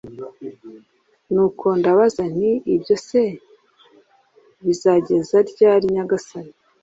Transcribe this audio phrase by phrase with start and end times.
[1.31, 3.23] Nuko ndabaza nti «Ibyo se
[4.65, 6.53] bizageza ryari Nyagasani?»